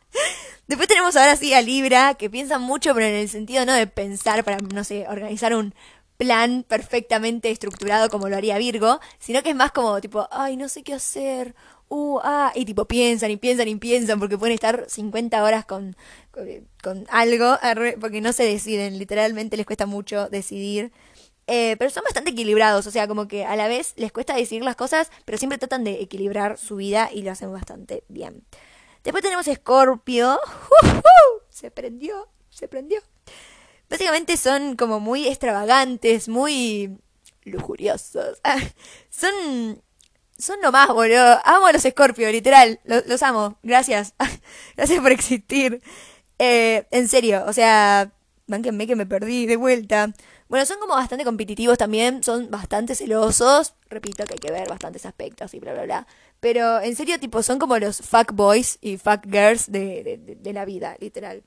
Después 0.73 0.89
tenemos 0.89 1.17
ahora 1.17 1.37
sí 1.37 1.53
a 1.53 1.61
Libra, 1.61 2.15
que 2.15 2.31
piensa 2.31 2.59
mucho, 2.59 2.95
pero 2.95 3.05
en 3.05 3.13
el 3.13 3.29
sentido 3.29 3.67
no 3.67 3.75
de 3.75 3.87
pensar 3.87 4.43
para, 4.43 4.57
no 4.57 4.85
sé, 4.85 5.07
organizar 5.07 5.55
un 5.55 5.75
plan 6.17 6.65
perfectamente 6.67 7.51
estructurado 7.51 8.09
como 8.09 8.31
lo 8.31 8.39
haría 8.39 8.57
Virgo, 8.57 8.99
sino 9.19 9.43
que 9.43 9.51
es 9.51 9.55
más 9.55 9.71
como 9.73 10.01
tipo, 10.01 10.27
ay, 10.31 10.57
no 10.57 10.71
sé 10.71 10.83
qué 10.83 10.95
hacer, 10.95 11.55
uh, 11.91 12.21
ah, 12.25 12.53
y 12.55 12.65
tipo 12.65 12.87
piensan 12.87 13.31
y 13.31 13.37
piensan 13.37 13.69
y 13.69 13.77
piensan 13.77 14.19
porque 14.19 14.39
pueden 14.39 14.55
estar 14.55 14.87
50 14.89 15.45
horas 15.45 15.67
con, 15.67 15.95
con, 16.83 17.07
algo, 17.11 17.59
porque 18.01 18.23
no 18.23 18.33
se 18.33 18.45
deciden, 18.45 18.99
literalmente 18.99 19.59
les 19.59 19.67
cuesta 19.67 19.85
mucho 19.85 20.31
decidir. 20.31 20.91
Eh, 21.49 21.77
pero 21.79 21.91
son 21.91 22.05
bastante 22.05 22.31
equilibrados, 22.31 22.87
o 22.87 22.91
sea, 22.91 23.07
como 23.07 23.29
que 23.29 23.45
a 23.45 23.57
la 23.57 23.69
vez 23.69 23.93
les 23.97 24.11
cuesta 24.11 24.35
decidir 24.35 24.65
las 24.65 24.77
cosas, 24.77 25.11
pero 25.27 25.37
siempre 25.37 25.59
tratan 25.59 25.85
de 25.85 26.01
equilibrar 26.01 26.57
su 26.57 26.77
vida 26.77 27.11
y 27.13 27.21
lo 27.25 27.31
hacen 27.31 27.53
bastante 27.53 28.05
bien. 28.09 28.43
Después 29.03 29.23
tenemos 29.23 29.47
Scorpio. 29.47 30.39
Se 31.49 31.71
prendió, 31.71 32.29
se 32.51 32.69
prendió. 32.69 33.01
Básicamente 33.89 34.37
son 34.37 34.77
como 34.77 35.01
muy 35.01 35.29
extravagantes, 35.29 36.29
muy 36.29 36.99
lujuriosos. 37.45 38.41
son 39.11 39.83
son 40.43 40.61
lo 40.61 40.73
más, 40.73 40.89
boludo. 40.89 41.41
Amo 41.45 41.67
a 41.67 41.73
los 41.73 41.83
Scorpio, 41.83 42.31
literal. 42.33 42.81
Los, 42.85 43.23
amo. 43.23 43.59
Gracias. 43.63 44.15
Gracias 44.77 45.01
por 45.01 45.13
existir. 45.13 45.81
Eh, 46.39 46.87
en 46.91 47.09
serio, 47.09 47.45
o 47.47 47.53
sea, 47.53 48.11
Bánquenme 48.47 48.87
que 48.87 48.97
me 48.97 49.07
perdí 49.07 49.47
de 49.47 49.57
vuelta. 49.57 50.13
Bueno, 50.49 50.67
son 50.67 50.79
como 50.79 50.95
bastante 50.95 51.25
competitivos 51.25 51.79
también, 51.79 52.23
son 52.23 52.51
bastante 52.51 52.95
celosos. 52.95 53.75
Repito 53.89 54.25
que 54.25 54.35
hay 54.35 54.39
que 54.39 54.53
ver 54.53 54.69
bastantes 54.69 55.07
aspectos 55.07 55.55
y 55.55 55.61
bla, 55.61 55.73
bla, 55.73 55.85
bla. 55.85 56.07
Pero 56.41 56.81
en 56.81 56.97
serio, 56.97 57.19
tipo, 57.21 57.43
son 57.43 57.59
como 57.59 57.79
los 57.79 57.99
fuck 57.99 58.33
boys 58.33 58.79
y 58.81 58.97
fuck 58.97 59.25
girls 59.25 59.71
de, 59.71 60.19
de, 60.41 60.53
la 60.53 60.65
vida, 60.65 60.97
literal. 60.99 61.43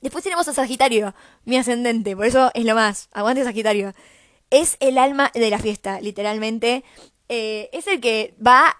Después 0.00 0.24
tenemos 0.24 0.46
a 0.48 0.52
Sagitario, 0.52 1.14
mi 1.44 1.56
ascendente, 1.56 2.14
por 2.16 2.26
eso 2.26 2.50
es 2.52 2.64
lo 2.64 2.74
más. 2.74 3.08
Aguante 3.12 3.44
Sagitario. 3.44 3.94
Es 4.50 4.76
el 4.80 4.98
alma 4.98 5.30
de 5.32 5.50
la 5.50 5.58
fiesta, 5.58 6.00
literalmente. 6.00 6.84
Eh, 7.28 7.70
es 7.72 7.86
el 7.86 8.00
que 8.00 8.34
va 8.44 8.76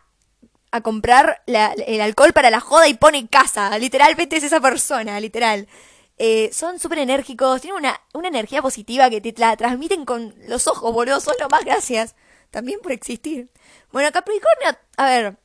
a 0.75 0.81
comprar 0.81 1.43
el 1.47 2.01
alcohol 2.01 2.33
para 2.33 2.51
la 2.51 2.59
joda 2.59 2.89
y 2.89 2.95
pone 2.95 3.29
casa. 3.29 3.79
Literalmente 3.79 4.37
es 4.37 4.43
esa 4.43 4.61
persona, 4.61 5.21
literal. 5.21 5.69
Eh, 6.19 6.51
son 6.53 6.79
súper 6.79 6.99
enérgicos, 6.99 7.61
tienen 7.61 7.79
una, 7.79 8.01
una, 8.13 8.29
energía 8.29 8.63
positiva 8.63 9.11
que 9.11 9.21
te 9.21 9.35
la 9.37 9.57
transmiten 9.57 10.05
con 10.05 10.35
los 10.47 10.67
ojos, 10.69 10.93
boludo. 10.93 11.21
Son 11.21 11.35
lo 11.41 11.49
más 11.49 11.65
gracias. 11.65 12.15
También 12.51 12.81
por 12.81 12.93
existir. 12.93 13.51
Bueno, 13.91 14.13
Capricornio, 14.13 14.79
a 14.97 15.07
ver, 15.07 15.37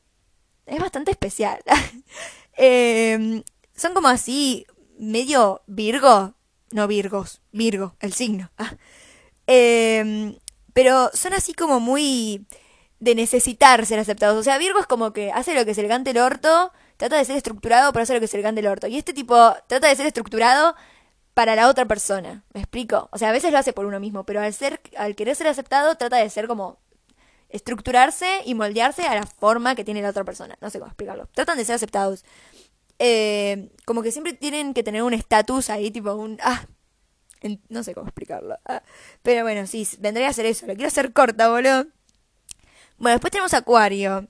es 0.66 0.80
bastante 0.80 1.12
especial. 1.12 1.62
Em, 2.62 3.42
son 3.74 3.94
como 3.94 4.10
así, 4.10 4.68
medio 4.98 5.62
Virgo. 5.66 6.36
No 6.72 6.88
Virgos, 6.88 7.42
Virgo, 7.52 7.96
el 8.00 8.14
signo. 8.14 8.52
Em, 9.48 10.38
pero 10.74 11.10
son 11.14 11.34
así 11.34 11.54
como 11.54 11.80
muy 11.80 12.46
de 13.00 13.16
necesitar 13.16 13.86
ser 13.86 13.98
aceptados. 14.00 14.38
O 14.38 14.44
sea, 14.44 14.58
Virgo 14.60 14.80
es 14.80 14.86
como 14.86 15.14
que 15.14 15.32
hace 15.32 15.56
lo 15.56 15.66
que 15.66 15.74
se 15.74 15.82
le 15.82 15.88
cante 15.88 16.12
el 16.12 16.20
orto 16.20 16.72
trata 17.00 17.16
de 17.16 17.24
ser 17.24 17.38
estructurado 17.38 17.94
para 17.94 18.04
hacer 18.04 18.18
lo 18.18 18.20
que 18.20 18.28
se 18.28 18.36
le 18.36 18.44
cante 18.44 18.60
el 18.60 18.68
orto. 18.68 18.86
Y 18.88 18.98
este 18.98 19.14
tipo 19.14 19.56
trata 19.68 19.88
de 19.88 19.96
ser 19.96 20.06
estructurado 20.06 20.76
para 21.34 21.56
la 21.56 21.70
otra 21.70 21.86
persona. 21.86 22.44
¿Me 22.54 22.60
explico? 22.60 23.08
O 23.14 23.18
sea, 23.18 23.30
a 23.30 23.32
veces 23.32 23.54
lo 23.54 23.58
hace 23.58 23.72
por 23.72 23.86
uno 23.86 24.02
mismo, 24.02 24.26
pero 24.26 24.42
al 24.42 24.54
ser, 24.54 24.82
al 24.98 25.16
querer 25.16 25.34
ser 25.38 25.48
aceptado, 25.48 25.96
trata 25.96 26.18
de 26.18 26.30
ser 26.30 26.48
como 26.48 26.78
estructurarse 27.48 28.42
y 28.46 28.54
moldearse 28.54 29.04
a 29.04 29.16
la 29.16 29.26
forma 29.26 29.76
que 29.76 29.86
tiene 29.86 30.02
la 30.02 30.10
otra 30.10 30.26
persona. 30.26 30.58
No 30.60 30.70
sé 30.70 30.80
cómo 30.80 30.90
explicarlo. 30.90 31.28
Tratan 31.34 31.58
de 31.58 31.64
ser 31.64 31.76
aceptados. 31.76 32.26
Eh, 33.00 33.70
como 33.86 34.04
que 34.04 34.12
siempre 34.12 34.34
tienen 34.34 34.74
que 34.74 34.84
tener 34.84 35.02
un 35.02 35.14
estatus 35.14 35.70
ahí, 35.70 35.92
tipo 35.92 36.14
un... 36.14 36.38
Ah, 36.44 36.66
no 37.70 37.82
sé 37.82 37.94
cómo 37.94 38.08
explicarlo. 38.08 38.60
Ah, 38.66 38.84
pero 39.24 39.44
bueno, 39.44 39.66
sí, 39.68 39.88
vendría 40.00 40.28
a 40.28 40.34
ser 40.34 40.48
eso. 40.48 40.68
Lo 40.68 40.74
quiero 40.74 40.90
hacer 40.90 41.14
corta, 41.14 41.48
boludo. 41.48 41.86
Bueno, 42.98 43.14
después 43.14 43.32
tenemos 43.32 43.54
Acuario 43.54 44.28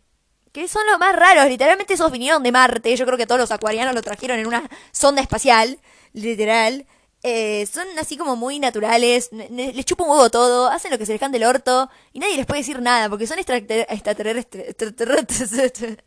que 0.51 0.67
son 0.67 0.85
los 0.87 0.99
más 0.99 1.15
raros. 1.15 1.47
Literalmente 1.47 1.93
esos 1.93 2.11
vinieron 2.11 2.43
de 2.43 2.51
Marte. 2.51 2.95
Yo 2.95 3.05
creo 3.05 3.17
que 3.17 3.27
todos 3.27 3.39
los 3.39 3.51
acuarianos 3.51 3.93
lo 3.93 4.01
trajeron 4.01 4.39
en 4.39 4.47
una 4.47 4.69
sonda 4.91 5.21
espacial, 5.21 5.79
literal. 6.13 6.85
Eh, 7.21 7.65
son 7.65 7.85
así 7.97 8.15
como 8.15 8.37
muy 8.37 8.59
naturales, 8.59 9.29
les 9.51 9.83
chupa 9.83 10.05
un 10.05 10.11
huevo 10.11 10.29
todo, 10.29 10.69
hacen 10.69 10.89
lo 10.89 10.97
que 10.97 11.05
se 11.05 11.11
les 11.11 11.19
cante 11.19 11.35
el 11.35 11.43
orto 11.43 11.89
y 12.13 12.19
nadie 12.19 12.37
les 12.37 12.45
puede 12.45 12.61
decir 12.61 12.81
nada 12.81 13.09
porque 13.09 13.27
son 13.27 13.39
extraterrestres. 13.39 14.75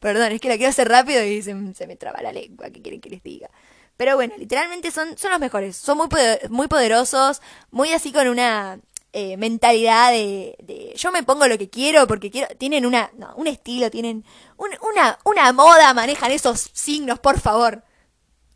Perdón, 0.00 0.32
es 0.32 0.40
que 0.40 0.48
la 0.48 0.56
quiero 0.56 0.70
hacer 0.70 0.88
rápido 0.88 1.22
y 1.22 1.42
se, 1.42 1.54
me 1.54 1.96
traba 1.96 2.22
la 2.22 2.32
lengua, 2.32 2.70
¿qué 2.70 2.80
quieren 2.80 3.02
que 3.02 3.10
les 3.10 3.22
diga? 3.22 3.50
Pero 3.98 4.16
bueno, 4.16 4.32
literalmente 4.38 4.90
son, 4.90 5.18
son 5.18 5.30
los 5.30 5.40
mejores, 5.40 5.76
son 5.76 5.98
muy, 5.98 6.08
muy 6.48 6.68
poderosos, 6.68 7.42
muy 7.70 7.92
así 7.92 8.10
con 8.10 8.26
una 8.26 8.78
eh, 9.16 9.36
mentalidad 9.36 10.10
de, 10.10 10.92
yo 10.96 11.12
me 11.12 11.22
pongo 11.22 11.46
lo 11.46 11.56
que 11.56 11.70
quiero 11.70 12.04
porque 12.08 12.32
quiero, 12.32 12.48
tienen 12.58 12.84
una, 12.84 13.12
no, 13.16 13.32
un 13.36 13.46
estilo, 13.46 13.88
tienen 13.88 14.24
una, 14.56 15.20
una 15.24 15.52
moda, 15.52 15.94
manejan 15.94 16.32
esos 16.32 16.68
signos, 16.72 17.20
por 17.20 17.38
favor. 17.38 17.84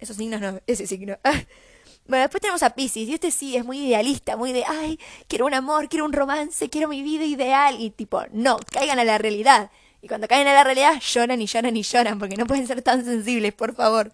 Esos 0.00 0.16
signos 0.16 0.40
no, 0.40 0.58
ese 0.66 0.88
signo. 0.88 1.16
bueno, 2.08 2.22
después 2.22 2.40
tenemos 2.40 2.64
a 2.64 2.70
Pisces, 2.70 3.08
y 3.08 3.14
este 3.14 3.30
sí 3.30 3.56
es 3.56 3.64
muy 3.64 3.86
idealista, 3.86 4.36
muy 4.36 4.52
de, 4.52 4.64
ay, 4.66 4.98
quiero 5.28 5.46
un 5.46 5.54
amor, 5.54 5.88
quiero 5.88 6.04
un 6.04 6.12
romance, 6.12 6.68
quiero 6.68 6.88
mi 6.88 7.04
vida 7.04 7.24
ideal, 7.24 7.76
y 7.78 7.90
tipo, 7.90 8.24
no, 8.32 8.58
caigan 8.72 8.98
a 8.98 9.04
la 9.04 9.16
realidad. 9.16 9.70
Y 10.02 10.08
cuando 10.08 10.26
caen 10.26 10.48
a 10.48 10.54
la 10.54 10.64
realidad 10.64 11.00
lloran 11.00 11.40
y 11.40 11.46
lloran 11.46 11.76
y 11.76 11.84
lloran 11.84 12.18
porque 12.18 12.36
no 12.36 12.46
pueden 12.46 12.66
ser 12.66 12.82
tan 12.82 13.04
sensibles, 13.04 13.54
por 13.54 13.76
favor. 13.76 14.12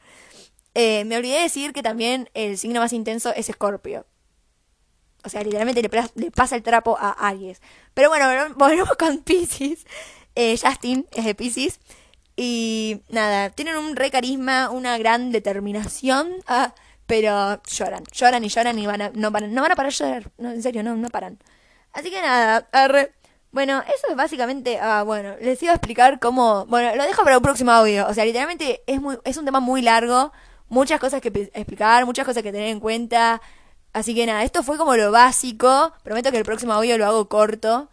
Eh, 0.75 1.07
me 1.07 1.17
olvidé 1.17 1.37
de 1.37 1.43
decir 1.45 1.73
que 1.73 1.83
también 1.83 2.29
el 2.35 2.59
signo 2.59 2.81
más 2.81 2.93
intenso 2.93 3.33
es 3.35 3.49
Escorpio. 3.49 4.05
O 5.25 5.29
sea, 5.29 5.43
literalmente 5.43 5.83
le, 5.83 6.31
pasa 6.31 6.57
el 6.57 6.63
trapo 6.63 6.97
a 6.99 7.11
Aries. 7.29 7.61
Pero 7.95 8.09
bueno, 8.09 8.27
volvemos 8.57 8.97
con 8.97 9.19
Pisces. 9.19 9.87
Eh, 10.35 10.59
Justin 10.61 11.07
es 11.13 11.25
de 11.25 11.35
Pisces. 11.35 11.81
Y 12.37 13.03
nada, 13.09 13.51
tienen 13.51 13.77
un 13.77 13.97
re 13.97 14.11
carisma, 14.11 14.71
una 14.71 14.99
gran 14.99 15.33
determinación. 15.33 16.33
Ah, 16.47 16.75
pero 17.07 17.63
lloran, 17.65 18.05
lloran 18.13 18.45
y 18.45 18.49
lloran 18.49 18.79
y 18.79 18.87
van 18.87 19.03
a, 19.03 19.11
no, 19.15 19.31
van, 19.31 19.53
no 19.53 19.63
van 19.63 19.73
a 19.73 19.77
parar 19.77 19.93
de 19.93 19.99
llorar. 19.99 20.31
No, 20.39 20.51
en 20.51 20.63
serio, 20.63 20.83
no, 20.83 20.97
no 20.97 21.09
paran. 21.11 21.39
Así 21.93 22.11
que 22.11 22.21
nada, 22.21 22.69
bueno, 23.53 23.83
eso 23.83 24.09
es 24.11 24.17
básicamente, 24.17 24.81
ah, 24.81 25.05
bueno, 25.05 25.37
les 25.41 25.63
iba 25.63 25.71
a 25.71 25.77
explicar 25.77 26.19
cómo, 26.19 26.67
bueno, 26.67 26.97
lo 26.97 27.05
dejo 27.05 27.23
para 27.23 27.37
un 27.37 27.43
próximo 27.43 27.71
audio. 27.71 28.07
O 28.09 28.15
sea, 28.15 28.25
literalmente 28.25 28.83
es 28.87 29.01
muy, 29.01 29.17
es 29.25 29.37
un 29.37 29.45
tema 29.45 29.61
muy 29.61 29.81
largo, 29.81 30.33
muchas 30.69 30.99
cosas 30.99 31.21
que 31.21 31.29
explicar, 31.29 32.05
muchas 32.05 32.27
cosas 32.27 32.43
que 32.43 32.51
tener 32.51 32.69
en 32.69 32.81
cuenta. 32.81 33.41
Así 33.95 34.13
que 34.13 34.27
nada, 34.27 34.43
esto 34.43 34.65
fue 34.65 34.77
como 34.77 34.97
lo 34.97 35.13
básico. 35.13 35.93
Prometo 36.03 36.33
que 36.33 36.39
el 36.39 36.45
próximo 36.45 36.73
audio 36.73 36.99
lo 36.99 37.07
hago 37.07 37.29
corto. 37.29 37.89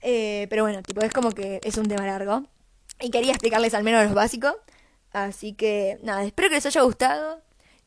Eh, 0.00 0.46
pero 0.48 0.64
bueno, 0.64 0.82
tipo, 0.82 1.02
es 1.02 1.12
como 1.12 1.32
que 1.32 1.60
es 1.62 1.76
un 1.76 1.86
tema 1.86 2.06
largo. 2.06 2.44
Y 2.98 3.10
quería 3.10 3.32
explicarles 3.32 3.74
al 3.74 3.84
menos 3.84 4.08
lo 4.08 4.14
básico. 4.14 4.56
Así 5.12 5.52
que 5.52 5.98
nada, 6.02 6.24
espero 6.24 6.48
que 6.48 6.54
les 6.56 6.66
haya 6.66 6.80
gustado. 6.80 7.42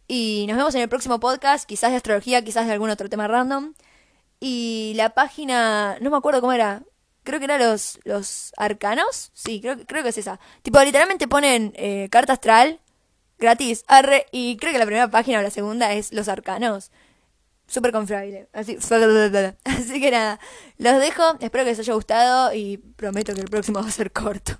Y 0.07 0.45
nos 0.47 0.57
vemos 0.57 0.75
en 0.75 0.81
el 0.81 0.89
próximo 0.89 1.19
podcast, 1.19 1.67
quizás 1.67 1.89
de 1.89 1.97
astrología, 1.97 2.43
quizás 2.43 2.67
de 2.67 2.73
algún 2.73 2.91
otro 2.91 3.09
tema 3.09 3.27
random. 3.27 3.73
Y 4.39 4.93
la 4.95 5.09
página, 5.15 5.97
no 5.99 6.11
me 6.11 6.17
acuerdo 6.17 6.41
cómo 6.41 6.53
era. 6.53 6.83
Creo 7.23 7.39
que 7.39 7.45
era 7.45 7.57
los, 7.57 7.99
los 8.03 8.53
arcanos. 8.57 9.31
Sí, 9.33 9.61
creo, 9.61 9.77
creo 9.87 10.03
que 10.03 10.09
es 10.09 10.17
esa. 10.19 10.39
Tipo, 10.61 10.79
literalmente 10.81 11.27
ponen 11.27 11.73
eh, 11.75 12.07
carta 12.11 12.33
astral 12.33 12.79
gratis. 13.39 13.83
Arre, 13.87 14.27
y 14.31 14.57
creo 14.57 14.71
que 14.73 14.79
la 14.79 14.85
primera 14.85 15.09
página 15.09 15.39
o 15.39 15.41
la 15.41 15.49
segunda 15.49 15.93
es 15.93 16.13
los 16.13 16.27
arcanos. 16.27 16.91
Súper 17.67 17.91
confiable. 17.91 18.47
Así, 18.53 18.77
así 19.65 20.01
que 20.01 20.11
nada, 20.11 20.39
los 20.77 20.99
dejo. 20.99 21.23
Espero 21.39 21.63
que 21.63 21.71
les 21.71 21.79
haya 21.79 21.93
gustado 21.93 22.53
y 22.53 22.77
prometo 22.77 23.33
que 23.33 23.41
el 23.41 23.49
próximo 23.49 23.81
va 23.81 23.87
a 23.87 23.91
ser 23.91 24.11
corto. 24.11 24.59